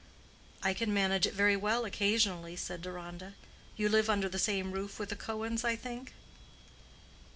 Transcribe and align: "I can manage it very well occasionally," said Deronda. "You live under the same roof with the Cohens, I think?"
"I 0.63 0.73
can 0.73 0.91
manage 0.91 1.27
it 1.27 1.35
very 1.35 1.55
well 1.55 1.85
occasionally," 1.85 2.55
said 2.55 2.81
Deronda. 2.81 3.35
"You 3.77 3.87
live 3.87 4.09
under 4.09 4.27
the 4.27 4.39
same 4.39 4.71
roof 4.71 4.97
with 4.97 5.09
the 5.09 5.15
Cohens, 5.15 5.63
I 5.63 5.75
think?" 5.75 6.15